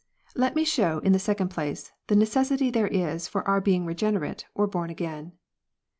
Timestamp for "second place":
1.19-1.91